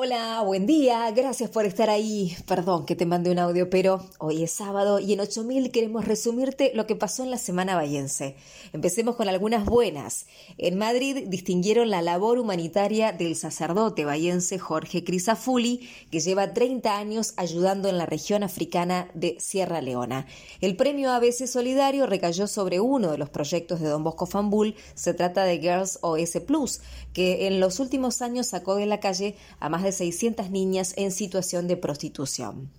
[0.00, 2.36] Hola, buen día, gracias por estar ahí.
[2.46, 6.70] Perdón que te mandé un audio, pero hoy es sábado y en 8000 queremos resumirte
[6.72, 8.36] lo que pasó en la semana bayense.
[8.72, 10.26] Empecemos con algunas buenas.
[10.56, 17.34] En Madrid distinguieron la labor humanitaria del sacerdote bayense Jorge Crisafulli, que lleva 30 años
[17.36, 20.26] ayudando en la región africana de Sierra Leona.
[20.60, 24.76] El premio ABC Solidario recayó sobre uno de los proyectos de Don Bosco Fambul.
[24.94, 29.34] Se trata de Girls OS Plus, que en los últimos años sacó de la calle
[29.58, 32.70] a más de 600 niñas en situación de prostitución.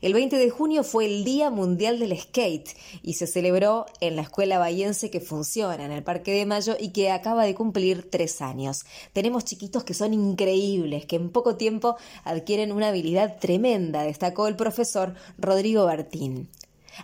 [0.00, 2.70] El 20 de junio fue el Día Mundial del Skate
[3.02, 6.88] y se celebró en la escuela bahiense que funciona en el Parque de Mayo y
[6.92, 8.86] que acaba de cumplir tres años.
[9.12, 14.56] Tenemos chiquitos que son increíbles, que en poco tiempo adquieren una habilidad tremenda, destacó el
[14.56, 16.48] profesor Rodrigo Bertín.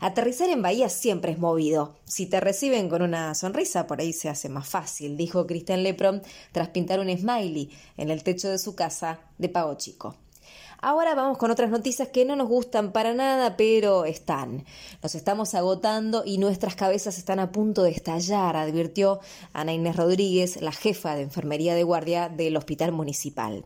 [0.01, 1.97] Aterrizar en Bahía siempre es movido.
[2.05, 6.23] Si te reciben con una sonrisa, por ahí se hace más fácil, dijo Cristian Lepron
[6.53, 10.17] tras pintar un smiley en el techo de su casa de Pago Chico.
[10.83, 14.65] Ahora vamos con otras noticias que no nos gustan para nada, pero están.
[15.03, 19.21] Nos estamos agotando y nuestras cabezas están a punto de estallar, advirtió
[19.55, 23.65] Ana Inés Rodríguez, la jefa de enfermería de guardia del Hospital Municipal.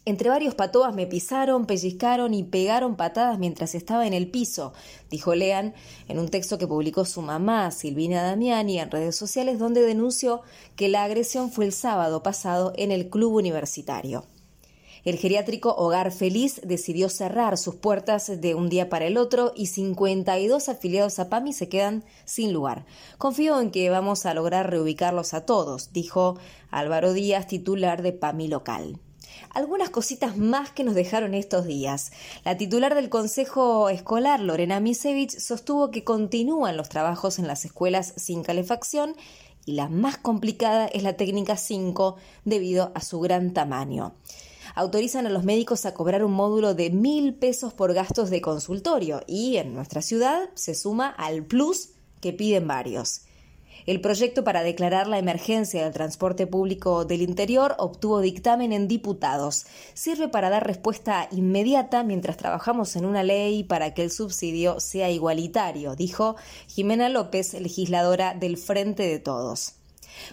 [0.06, 4.74] Entre varios patoas me pisaron, pellizcaron y pegaron patadas mientras estaba en el piso,
[5.10, 5.74] dijo Lean
[6.08, 10.42] en un texto que publicó su mamá, Silvina Damiani, en redes sociales, donde denunció
[10.76, 14.26] que la agresión fue el sábado pasado en el club universitario.
[15.04, 19.66] El geriátrico Hogar Feliz decidió cerrar sus puertas de un día para el otro y
[19.66, 22.86] 52 afiliados a PAMI se quedan sin lugar.
[23.18, 26.38] Confío en que vamos a lograr reubicarlos a todos, dijo
[26.70, 28.98] Álvaro Díaz, titular de PAMI local
[29.50, 32.12] algunas cositas más que nos dejaron estos días.
[32.44, 38.14] La titular del Consejo Escolar, Lorena Misevich, sostuvo que continúan los trabajos en las escuelas
[38.16, 39.16] sin calefacción
[39.64, 44.14] y la más complicada es la técnica 5 debido a su gran tamaño
[44.74, 49.22] autorizan a los médicos a cobrar un módulo de mil pesos por gastos de consultorio
[49.26, 53.22] y en nuestra ciudad se suma al plus que piden varios.
[53.86, 59.66] El proyecto para declarar la emergencia del transporte público del interior obtuvo dictamen en diputados.
[59.92, 65.10] Sirve para dar respuesta inmediata mientras trabajamos en una ley para que el subsidio sea
[65.10, 66.36] igualitario, dijo
[66.68, 69.74] Jimena López, legisladora del Frente de Todos.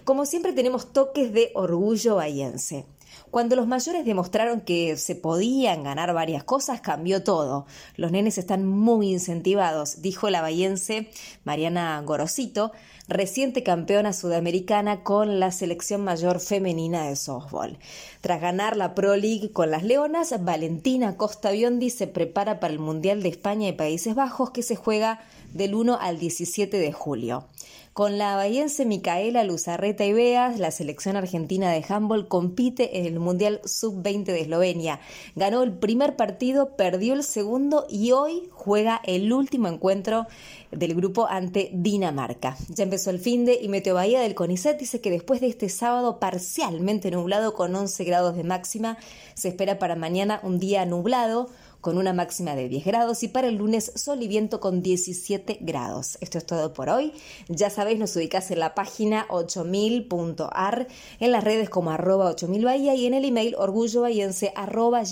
[0.06, 2.86] Como siempre tenemos toques de orgullo bahiense.
[3.29, 7.66] Cuando los mayores demostraron que se podían ganar varias cosas, cambió todo.
[7.95, 11.09] Los nenes están muy incentivados, dijo la bahiense
[11.44, 12.71] Mariana Gorosito,
[13.07, 17.77] reciente campeona sudamericana con la selección mayor femenina de softball.
[18.21, 22.79] Tras ganar la Pro League con las Leonas, Valentina Costa Biondi se prepara para el
[22.79, 25.21] Mundial de España y Países Bajos que se juega
[25.53, 27.45] del 1 al 17 de julio.
[27.94, 33.19] Con la bahiense Micaela Luzarreta y Beas, la selección argentina de handball compite en el
[33.19, 35.02] Mundial Sub-20 de Eslovenia.
[35.35, 40.25] Ganó el primer partido, perdió el segundo y hoy juega el último encuentro
[40.72, 42.56] del grupo ante Dinamarca.
[42.69, 45.68] Ya empezó el fin de y Meteo Bahía del CONICET dice que después de este
[45.68, 49.00] sábado parcialmente nublado con 11 grados de máxima,
[49.33, 51.50] se espera para mañana un día nublado
[51.81, 55.57] con una máxima de 10 grados y para el lunes sol y viento con 17
[55.62, 56.18] grados.
[56.22, 57.13] Esto es todo por hoy.
[57.48, 60.88] Ya sabéis, nos ubicás en la página 8000.ar,
[61.19, 65.04] en las redes como arroba 8000 Bahía y en el email orgullobahiense arroba.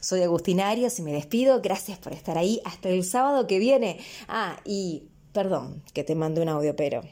[0.00, 1.60] Soy Agustina Arias y me despido.
[1.60, 2.60] Gracias por estar ahí.
[2.64, 3.98] Hasta el sábado que viene.
[4.28, 7.02] Ah, y perdón que te mando un audio, pero...